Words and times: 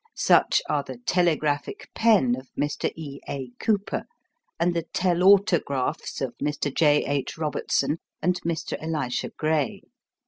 Such 0.15 0.63
are 0.67 0.81
the 0.81 0.97
"telegraphic 1.05 1.91
pen" 1.93 2.35
of 2.35 2.49
Mr. 2.59 2.91
E. 2.95 3.19
A. 3.29 3.51
Cowper, 3.59 4.05
and 4.59 4.73
the 4.73 4.85
"telautographs" 4.95 6.21
of 6.21 6.35
Mr. 6.41 6.73
J. 6.73 7.03
H. 7.05 7.37
Robertson 7.37 7.99
and 8.19 8.41
Mr. 8.41 8.75
Elisha 8.81 9.29
Gray. 9.37 9.83